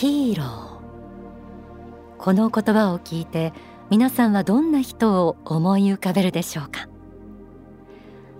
[0.00, 2.16] ヒーロー。
[2.16, 3.52] この言葉を聞いて
[3.90, 6.88] 皆さんはどんな人を思い浮かべるでしょうか？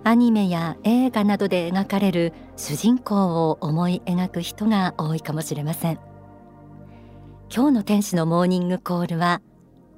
[0.03, 5.99] アニメや映画などで描かれる主人公を思い描く人が多いかもしれません。
[7.55, 9.43] 今日の天使のモーニングコールは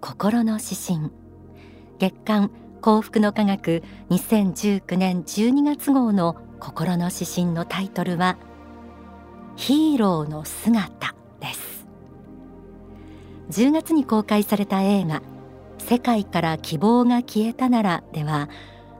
[0.02, 1.12] 心の指針。
[1.98, 2.52] 月刊
[2.82, 8.38] 幸福の科学2019年12月号の心の指針のタイトルは
[9.55, 11.16] ヒーローの姿。
[13.53, 15.21] 10月に公開された映画
[15.77, 18.49] 世界から希望が消えたならでは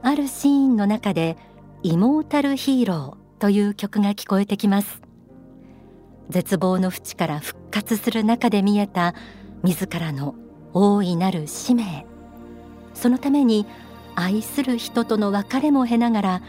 [0.00, 1.36] あるシーンの中で
[1.82, 5.02] イモータルヒーローという曲が聞こえてきます。
[6.30, 9.16] 絶望の淵から復活する中で見えた
[9.64, 10.36] 自らの
[10.72, 12.06] 大いなる使命。
[12.94, 13.66] そのために
[14.14, 16.42] 愛する人との別れも経ながら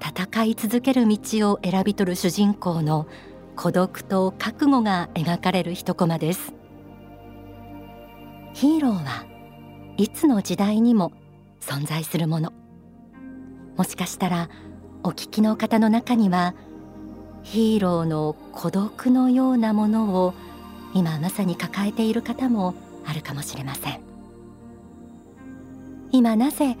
[0.00, 3.06] 戦い続ける道を選び取る主人公の
[3.54, 6.59] 孤独と覚悟が描かれる一コマです。
[8.52, 9.24] ヒーローは
[9.96, 11.12] いつの時代にも
[11.60, 12.52] 存在するもの。
[13.76, 14.48] もしかしたら
[15.02, 16.54] お聞きの方の中には
[17.42, 20.34] ヒーローの孤独のようなものを
[20.94, 22.74] 今まさに抱えている方も
[23.06, 24.00] あるかもしれません。
[26.12, 26.76] 今なぜ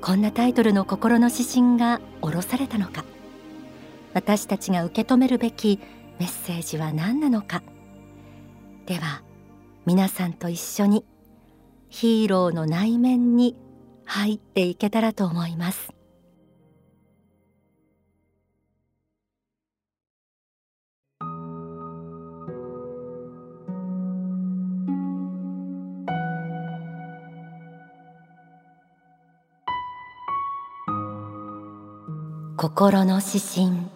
[0.00, 3.04] こんなタイトルの心の指針が下ろされたのか。
[4.12, 5.80] 私たちが受け止めるべき
[6.20, 7.62] メッセージは何なのか。
[8.86, 9.22] では
[9.86, 11.04] 皆さんと一緒に
[11.96, 13.54] ヒーローの内面に
[14.04, 15.92] 入っていけたらと思います。
[32.56, 33.88] 心の指針。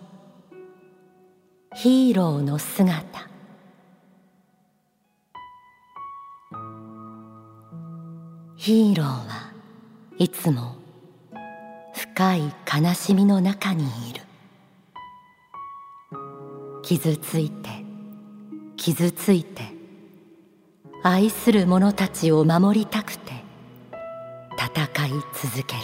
[1.74, 3.27] ヒーローの姿。
[8.68, 9.50] ヒーローは
[10.18, 10.76] いつも
[11.94, 14.20] 深い悲しみの中にいる。
[16.82, 17.70] 傷ついて
[18.76, 19.62] 傷ついて
[21.02, 23.32] 愛する者たちを守りたくて
[24.58, 25.82] 戦い続ける。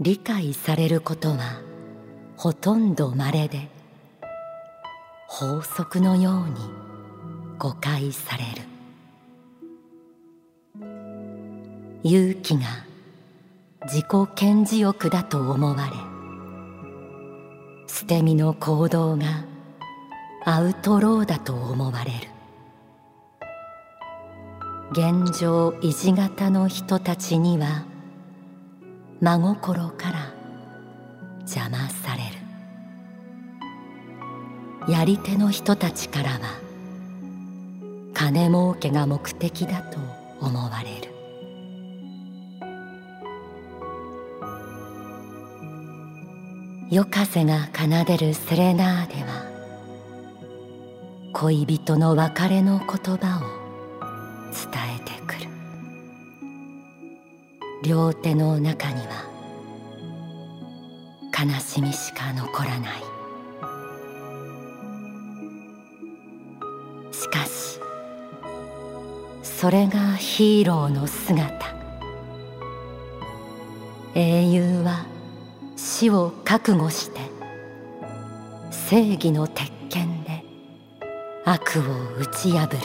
[0.00, 1.62] 理解されることは
[2.36, 3.68] ほとんど稀で
[5.28, 6.56] 法則のように
[7.56, 8.77] 誤解される。
[12.04, 12.60] 勇気が
[13.86, 15.92] 自己顕示欲だと思われ
[17.88, 19.44] 捨て身の行動が
[20.44, 22.16] アウトローだと思われる。
[24.92, 27.84] 現状維持型の人たちには
[29.20, 30.32] 真心から
[31.40, 32.22] 邪魔され
[34.86, 34.92] る。
[34.92, 36.38] やり手の人たちからは
[38.14, 39.98] 金儲けが目的だと
[40.40, 41.17] 思われる。
[46.90, 49.44] 夜風が奏でるセレナーデは
[51.34, 53.40] 恋人の別れの言葉を
[54.54, 55.50] 伝えてくる。
[57.84, 59.28] 両手の中には
[61.38, 63.02] 悲しみしか残らない。
[67.12, 67.78] しかし
[69.42, 71.66] それがヒーローの姿。
[74.14, 75.04] 英雄は
[75.98, 77.18] 死を覚悟して
[78.70, 80.44] 正義の鉄拳で
[81.44, 82.78] 悪を打ち破る。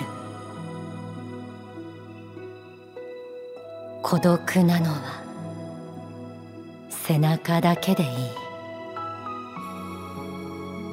[4.02, 5.22] 孤独なのは
[6.90, 8.10] 背中だけでいい。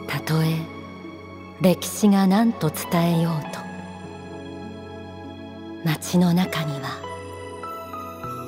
[0.06, 0.58] たとえ
[1.62, 3.60] 歴史が何と伝えようと
[5.86, 6.98] 街の中には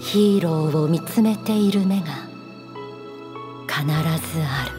[0.02, 2.31] ヒーローを見つめている目が
[3.82, 4.72] 必ずある。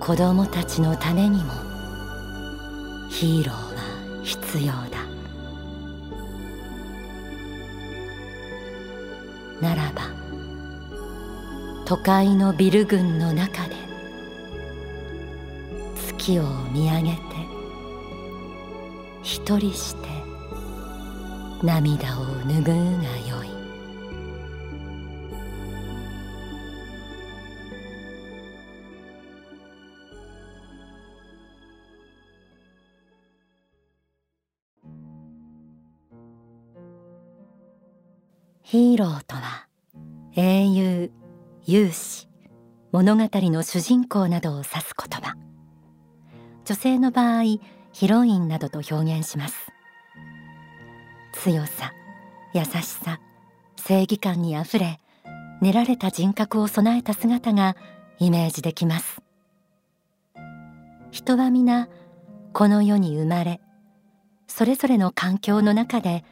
[0.00, 1.52] 子供たちのためにも
[3.08, 4.98] ヒーローは必要だ。
[9.60, 10.02] ならば
[11.84, 13.76] 都会のビル群の中で
[15.96, 17.18] 月を見上げて
[19.22, 20.08] 一人して
[21.62, 22.64] 涙を拭う
[23.02, 23.27] がよ
[42.98, 45.36] 物語の主人公などを指す言葉。
[46.64, 47.42] 女性の場合
[47.92, 49.68] ヒロインなどと表現します。
[51.32, 51.92] 強さ
[52.52, 53.20] 優しさ
[53.76, 54.98] 正義感にあふれ
[55.60, 57.76] 練られた人格を備えた姿が
[58.18, 59.22] イメージできます。
[61.12, 61.88] 人は皆
[62.52, 63.60] この世に生まれ
[64.48, 66.24] それぞれの環境の中で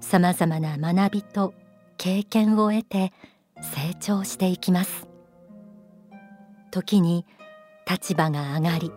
[0.00, 1.54] さまざまな学びと
[1.96, 3.12] 経験を得て
[3.60, 5.07] 成長していきます。
[6.68, 7.26] 時に
[7.88, 8.92] 立場が上がり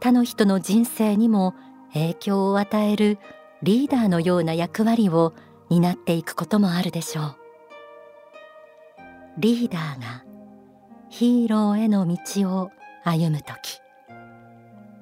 [0.00, 1.54] 他の人の人生にも
[1.92, 3.18] 影響を与える
[3.62, 5.34] リーダーのような役割を
[5.68, 7.36] 担っていくこともあるでしょう。
[9.38, 10.24] リーダーが
[11.10, 12.70] ヒーローへの道を
[13.04, 13.80] 歩む時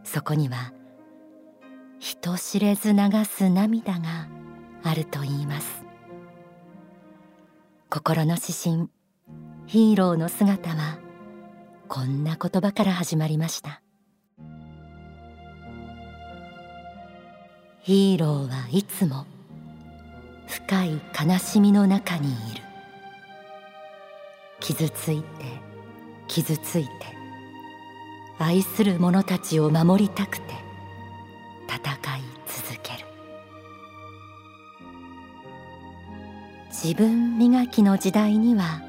[0.04, 0.72] そこには
[1.98, 4.28] 人知れず流す涙が
[4.82, 5.84] あると言います。
[7.88, 8.90] 心の指針
[9.66, 10.98] ヒーローの姿は
[11.88, 13.80] こんな言葉から始まりました。
[17.82, 19.24] ヒーローはいつも
[20.48, 22.62] 深い悲しみの中にいる。
[24.60, 25.26] 傷ついて
[26.26, 26.90] 傷ついて
[28.38, 30.54] 愛する者たちを守りたくて
[31.68, 33.06] 戦い続ける。
[36.70, 38.82] 自分磨きの時代には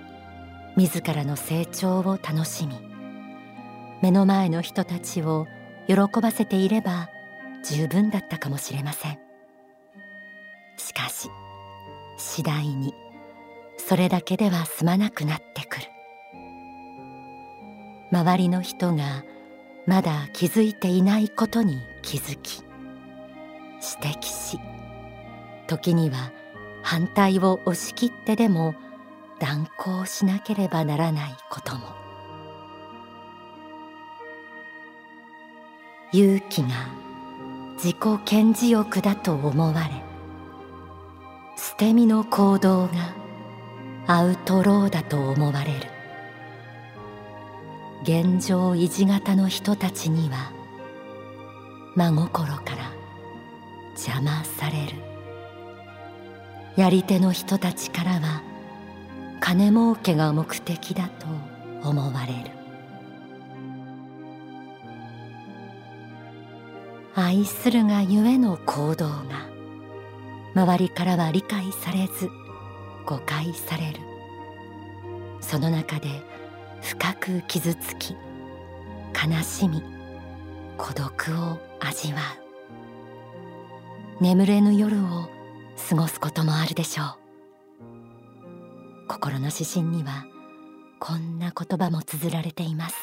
[0.76, 2.87] 自らの成長を楽しみ
[4.02, 5.48] 目の前の人たちを
[5.88, 7.10] 喜ばせていれば
[7.64, 9.20] 十分だったかもしれません。
[10.78, 11.30] しかし
[12.18, 12.94] 次第に
[13.78, 15.88] それだけでは済まなくなってくる。
[18.12, 19.24] 周りの人が
[19.86, 22.64] まだ気づいていないことに気づき
[24.02, 24.60] 指摘し
[25.68, 26.32] 時には
[26.84, 28.76] 反対を押し切ってでも
[29.40, 32.07] 断行しなければならないことも。
[36.14, 36.70] 勇気が
[37.76, 40.04] 自己顕示欲だと思われ
[41.58, 43.14] 捨て身の行動が
[44.08, 45.88] アウトローだと思われる。
[48.04, 50.54] 現状維持型の人たちには
[51.96, 52.92] 真心から
[53.92, 54.94] 邪魔される。
[56.78, 58.42] やり手の人たちからは
[59.42, 61.28] 金儲けが目的だと
[61.84, 62.57] 思われる。
[67.20, 69.50] 愛するがゆえの行動が。
[70.54, 72.30] 周りからは理解されず
[73.08, 74.00] 誤解される。
[75.42, 76.10] その中で
[76.84, 78.16] 深く傷つき
[79.16, 79.82] 悲しみ
[80.78, 82.20] 孤独を味わ
[84.20, 84.24] う。
[84.24, 85.28] 眠れぬ夜を
[85.90, 87.08] 過ごすこともあるでしょう。
[89.08, 90.28] 心の指針には
[91.00, 92.96] こんな言葉も綴られています。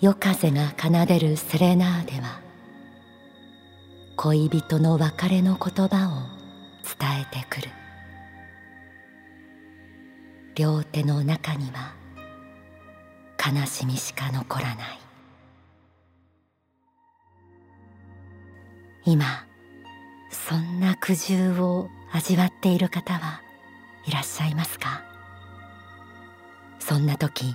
[0.00, 2.40] 夜風が奏でるセレナーデは
[4.16, 6.22] 恋人の別れの言葉を
[6.82, 7.68] 伝えてくる。
[10.54, 11.94] 両手の中には
[13.38, 14.98] 悲しみしか残らない。
[19.04, 19.46] 今
[20.30, 23.42] そんな苦渋を味わっている方は
[24.06, 25.02] いらっしゃいますか？
[26.78, 27.54] そんな時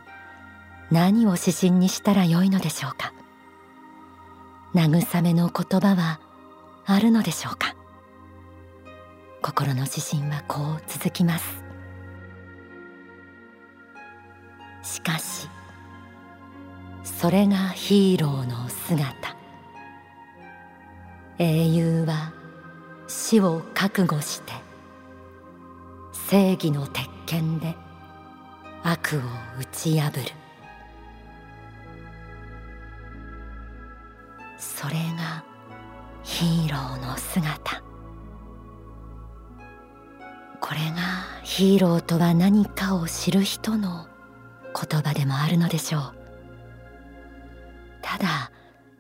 [0.92, 3.14] 何を指針にしたらよいのでしょうか？
[4.74, 6.20] 慰めの言葉は
[6.86, 7.76] あるのでしょうか？
[9.42, 11.64] 心の指針はこう続きます。
[14.84, 15.50] しかし
[17.04, 19.36] それがヒーローの姿。
[21.40, 22.32] 英雄は
[23.08, 24.54] 死を覚悟して
[26.14, 27.76] 正義の鉄拳で
[28.84, 29.20] 悪を
[29.60, 30.22] 打ち破る。
[34.58, 35.44] それが
[36.24, 37.84] ヒーローの姿。
[40.60, 41.02] これが
[41.44, 44.08] ヒーローとは何かを知る人の
[44.74, 46.16] 言葉でもあるのでしょう。
[48.02, 48.52] ただ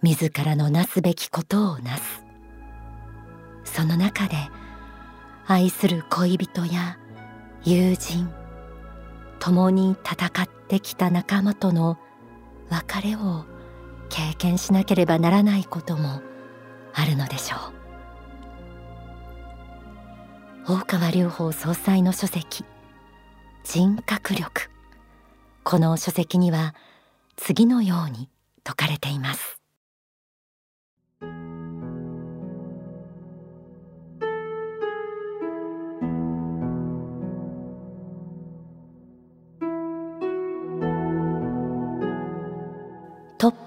[0.02, 2.24] 自らのなすべきことをなす。
[3.64, 4.36] その中で
[5.48, 6.98] 愛する恋人や
[7.64, 8.32] 友人
[9.40, 11.98] 共に戦ってきた仲間との
[12.70, 13.46] 別れを
[14.16, 16.22] 経験しなければならないことも
[16.94, 17.58] あるのでしょ
[20.68, 20.74] う。
[20.74, 22.64] 大川隆法総裁の書籍
[23.66, 24.70] 人格力。
[25.66, 26.76] この書籍には
[27.36, 28.30] 次のように
[28.66, 29.55] 説かれています。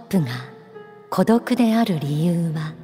[0.08, 0.28] プが
[1.10, 2.74] 孤独である理由は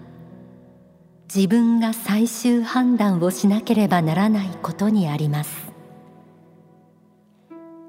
[1.35, 5.73] 自分が最終判断をしなければならないことにあります。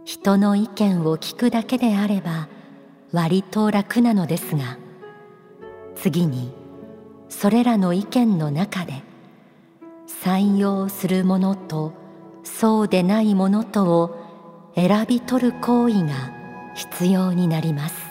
[0.05, 2.47] 人の意見を聞くだけであれば
[3.11, 4.77] 割と楽なのですが
[5.95, 6.53] 次に
[7.27, 9.01] それらの意見の中で
[10.07, 11.93] 採用するものと
[12.43, 16.31] そうでないものとを選び取る行為が
[16.75, 18.04] 必要になります。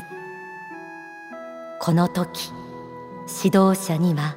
[1.84, 2.50] この時
[3.44, 4.36] 指導者には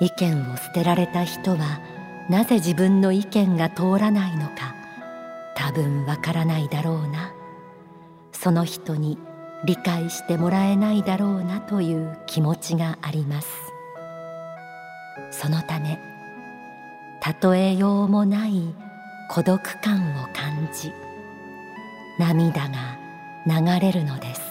[0.00, 1.80] 意見を捨てられた人は
[2.30, 4.72] なぜ自分の意見が通らないのか
[5.56, 7.32] 多分わからないだろうな。
[8.30, 9.18] その人に
[9.64, 13.48] 理解してもらえないだろうなという気持ちがあります。
[15.32, 15.98] そのため
[17.42, 18.76] 例えようもない
[19.28, 20.92] 孤独感を感じ
[22.16, 22.96] 涙が
[23.44, 24.49] 流れるのです。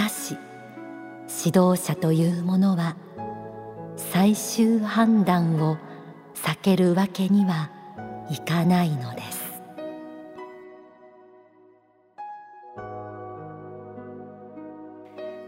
[0.00, 0.38] かし
[1.44, 2.96] 指導者というものは
[3.96, 5.76] 最終判断を
[6.34, 7.70] 避けるわけには
[8.30, 9.50] いかないのです。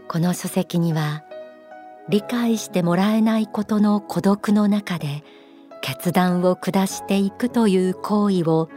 [0.07, 1.23] この書籍には
[2.07, 5.23] 理解してもらえないことの孤独の中で
[5.81, 8.69] 決断を下していくという行為を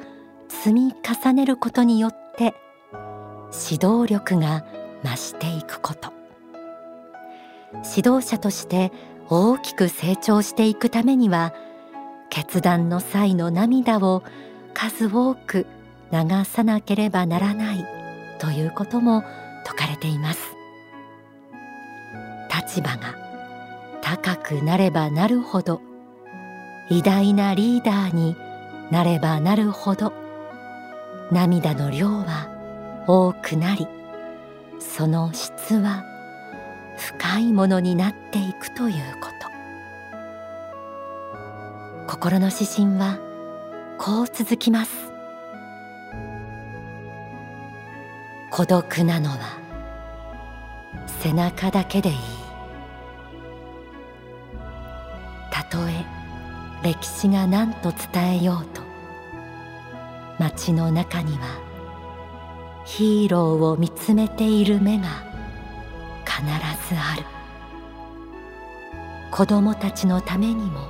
[0.49, 2.54] 積み重ねることによって
[3.71, 4.64] 指導力が
[5.07, 6.13] 増していくこと。
[7.97, 8.91] 指導者として
[9.29, 11.55] 大きく成長していくためには
[12.31, 14.23] 決断の際の涙を
[14.75, 15.67] 数多く
[16.13, 17.87] 流さなければならない
[18.39, 19.23] ということも
[19.65, 20.41] 説かれています。
[22.51, 23.15] 立場が
[24.03, 25.81] 高くなればなるほど
[26.91, 28.37] 偉大なリーダーに
[28.91, 30.13] なればなるほど
[31.31, 33.87] 涙の量は多くなり
[34.80, 36.04] その質は
[36.97, 39.47] 深いものになっていくということ。
[42.09, 43.18] 心の指針は
[43.99, 44.92] こう続きます。
[48.50, 49.59] 孤独なのは
[51.21, 52.16] 背中だけでいい。
[55.50, 56.04] たとえ
[56.83, 58.83] 歴史が何と伝えようと
[60.38, 61.49] 街の中には
[62.87, 65.09] ヒーローを見つめている目が
[66.25, 66.40] 必
[66.88, 67.25] ずある。
[69.33, 70.81] 子供たちのためにも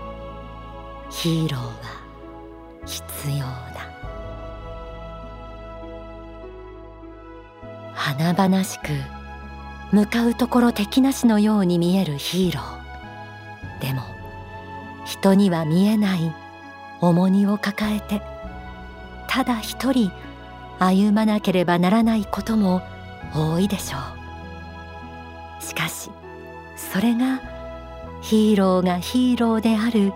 [1.10, 1.72] ヒーローは
[2.84, 3.90] 必要だ。
[7.94, 8.90] 華々しく
[9.90, 12.76] 向かうところ敵なしのように見えるヒーロー。
[13.80, 14.02] でも
[15.06, 16.34] 人には見えない
[17.00, 18.20] 重荷を抱えて
[19.28, 20.12] ただ一人
[20.78, 22.83] 歩まなければならないことも
[23.35, 25.62] 多いでしょう。
[25.62, 26.11] しかし
[26.76, 27.40] それが
[28.23, 30.12] ヒーローがヒーローである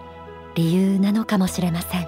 [0.54, 2.06] 理由なのかもしれません。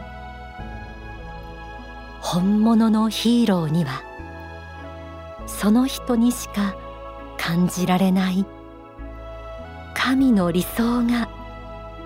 [2.21, 4.03] 本物のヒーローには
[5.47, 6.75] その人にしか
[7.37, 8.47] 感じられない
[9.95, 11.29] 神の理想が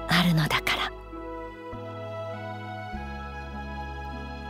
[0.09, 0.93] あるのだから。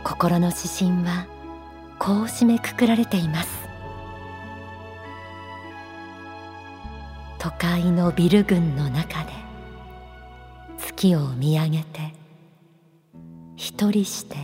[0.03, 1.27] 心の指針は
[2.07, 3.49] こう締めくくられています。
[7.37, 9.33] 都会のビル群の中で
[10.77, 12.13] 月を見上げて
[13.57, 14.37] 一人して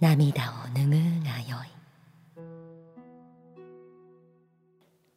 [0.00, 1.68] 涙を拭うがよい。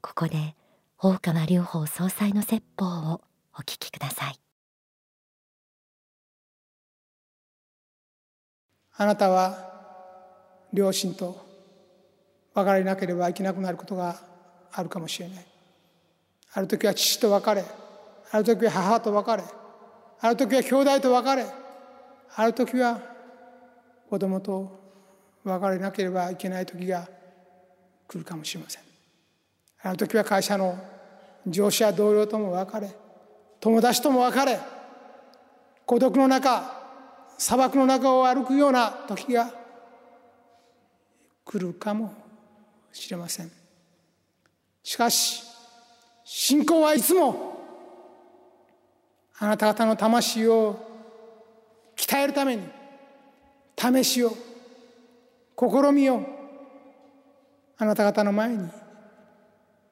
[0.01, 0.55] ここで
[0.99, 3.21] 大川隆法総裁の説法を
[3.55, 4.39] お聞きください。
[8.97, 9.72] あなたは
[10.73, 11.45] 両親と
[12.53, 14.19] 別れなければいけなくなることが
[14.71, 15.45] あるかもしれない。
[16.53, 17.63] ある時は父と別れ
[18.31, 19.43] ある時は母と別れ
[20.19, 21.45] ある時は兄弟と別れ
[22.35, 22.99] ある時は
[24.09, 24.79] 子供と
[25.43, 27.07] 別れなければいけない時が
[28.07, 28.83] 来るかもしれません。
[29.83, 30.77] ある時は会社の
[31.45, 32.89] 上司や同僚とも別れ
[33.59, 34.59] 友達とも別れ
[35.85, 36.81] 孤独の中
[37.37, 39.62] 砂漠の中を歩くような時が
[41.45, 42.13] 来るかも
[42.91, 43.51] しれません。
[44.83, 45.43] しかし
[46.23, 47.53] 信仰はいつも
[49.39, 50.79] あなた方の魂を
[51.95, 52.63] 鍛えるために
[53.77, 54.35] 試しを
[55.57, 56.25] 試みを
[57.77, 58.69] あなた方の前に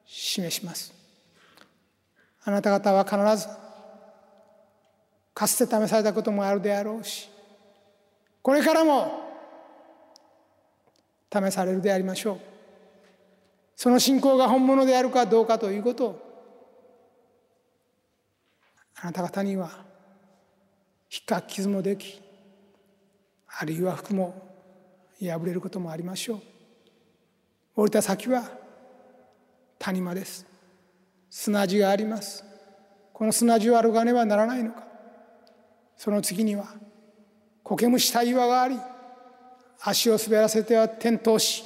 [0.06, 0.92] 示します。
[2.44, 3.48] あなた方は必ず
[5.34, 7.28] かつて試されたこともあるであろうし
[8.42, 9.21] これからも
[11.32, 12.40] 試されるでありましょう。
[13.74, 16.32] その信仰が本物であるかどうかということを
[19.00, 19.70] あなた方には
[21.10, 22.20] 引っかき傷もでき
[23.48, 24.34] あるいは服も
[25.20, 26.40] 破れることもありましょう。
[27.74, 28.44] 降りた先は
[29.78, 30.46] 谷間です。
[31.30, 32.44] 砂地があります。
[33.12, 34.84] この砂地を歩かねばならないのか。
[35.96, 36.66] その次には
[37.62, 38.76] 苔むした岩があり
[39.84, 41.64] 足を滑らせては転倒し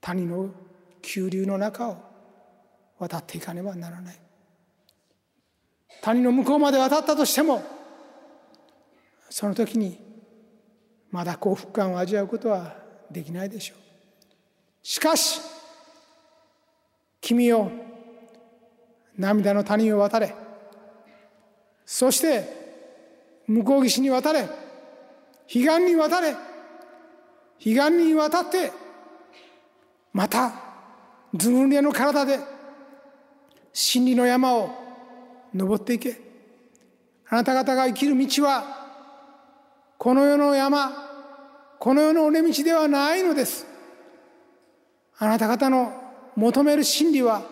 [0.00, 0.50] 谷の
[1.02, 1.96] 急流の中を
[2.98, 4.18] 渡っていかねばならない。
[6.00, 7.62] 谷の向こうまで渡ったとしても
[9.30, 10.00] その時に
[11.10, 12.74] まだ幸福感を味わうことは
[13.10, 13.78] できないでしょう。
[14.82, 15.40] しかし
[17.20, 17.70] 君よ
[19.16, 20.34] 涙の谷を渡れ
[21.84, 22.62] そして
[23.46, 24.61] 向こう岸に渡れ
[25.48, 26.34] 彼岸に渡れ。
[27.62, 28.72] 彼岸に渡って
[30.12, 30.52] また
[31.34, 32.38] ずぶ濡れの体で
[33.72, 34.70] 真理の山を
[35.54, 36.20] 登っていけ。
[37.28, 38.64] あなた方が生きる道は
[39.96, 40.92] この世の山
[41.78, 43.66] この世の尾根道ではないのです。
[45.18, 45.92] あなた方の
[46.36, 47.42] 求める真理は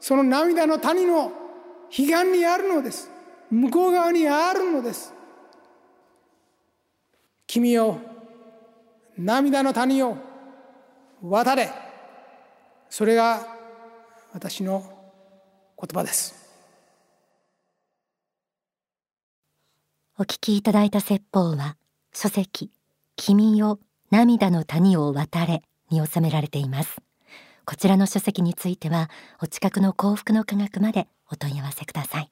[0.00, 1.32] その涙の谷の
[1.90, 3.10] 彼岸にあるのです。
[3.50, 5.14] 向こう側にあるのです。
[7.48, 7.98] 君よ
[9.16, 10.18] 涙の谷を
[11.22, 11.70] 渡れ。
[12.90, 13.46] それが
[14.34, 14.84] 私の
[15.80, 16.34] 言葉です。
[20.18, 21.78] お聞きいただいた説法は
[22.12, 22.70] 書籍
[23.16, 26.98] 君よ涙の谷を渡れに収められています。
[27.64, 29.08] こちらの書籍については
[29.40, 32.30] お近くの幸福の科学までお問い合わせください。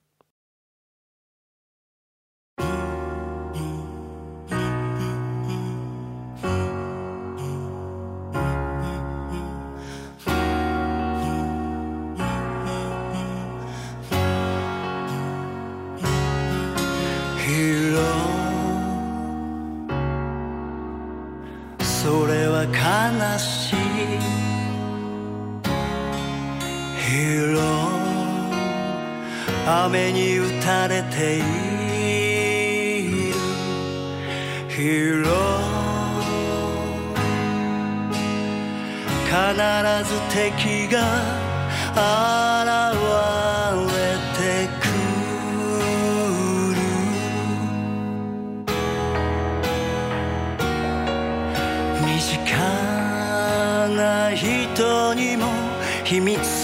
[29.86, 31.44] 雨に打たれている
[34.68, 35.32] ヒーロー
[39.28, 39.34] 必
[40.08, 40.96] ず敵が
[41.92, 41.98] 現
[43.94, 43.98] れ
[44.34, 44.38] て
[44.80, 44.84] く
[46.74, 46.78] る
[52.04, 52.34] 身近
[53.94, 54.00] な
[54.34, 55.46] 人にも
[56.02, 56.55] 秘密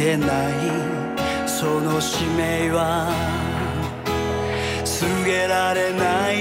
[0.00, 0.26] げない
[1.46, 3.12] その使命は
[4.82, 6.36] 告げられない。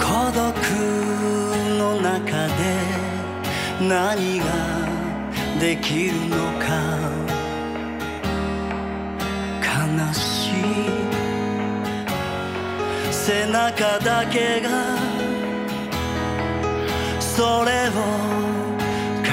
[0.00, 0.42] 孤独
[1.78, 2.60] の中で
[3.88, 4.44] 何が
[5.60, 6.66] できるのか。
[9.62, 10.62] 悲しい。
[13.12, 14.99] 背中だけが
[17.40, 19.30] それを語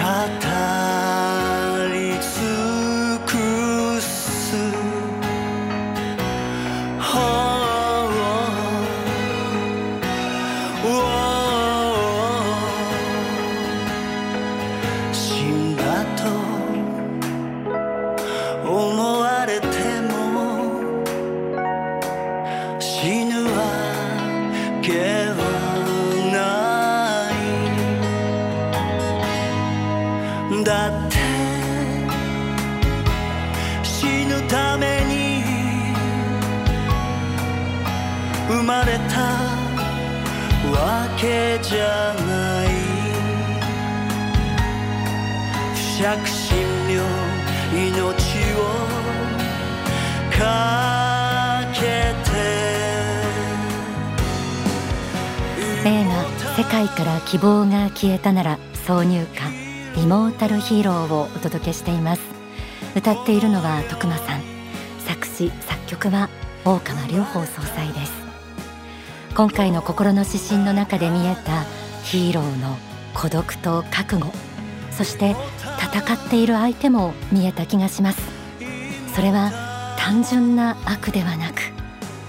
[1.01, 1.06] る。
[45.97, 47.03] 不釈心病
[47.73, 48.13] 命を
[50.29, 52.37] かけて
[55.85, 56.23] 映画
[56.55, 59.49] 「世界から希望が消えたなら」挿入歌
[59.99, 62.21] 「イモータルヒーロー」をお届けしています。
[62.95, 64.41] 歌っているのは徳間さん。
[65.07, 66.29] 作詞作曲は
[66.63, 68.11] 大川良宝総裁です。
[69.35, 71.65] 今回の心の指針の中で見えた
[72.03, 72.77] ヒーローの
[73.15, 74.31] 孤独と覚悟
[74.97, 75.35] そして
[75.87, 78.21] 戦っている相手も見えた気がします。
[79.15, 79.51] それは
[79.97, 81.61] 単純な悪ではなく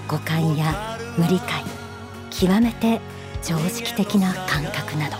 [0.07, 1.63] 誤解や無理解
[2.31, 2.99] 極めて
[3.43, 5.17] 常識的な感覚など。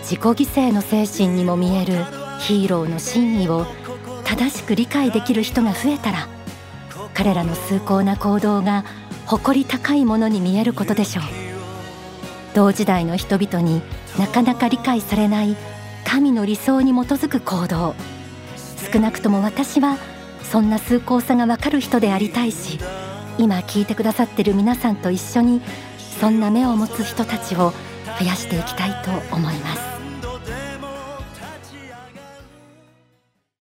[0.00, 2.04] 自己犠牲の精神にも見える
[2.40, 3.66] ヒーローの真意を
[4.24, 6.28] 正しく理解できる人が増えたら
[7.12, 8.84] 彼らの崇高な行動が
[9.26, 11.24] 誇り高いものに見えることでしょう。
[12.54, 13.82] 同時代の人々に
[14.18, 15.56] なかなか理解されない
[16.10, 17.94] 神の理想に基づく行動。
[18.90, 19.98] 少なくとも私は
[20.42, 22.78] そんな崇高さがわかる人でありたいし
[23.36, 25.60] 今聞いてくださってる皆さんと一緒に
[26.20, 27.72] そんな目を持つ人たちを
[28.18, 29.87] 増やしていきたいと思います。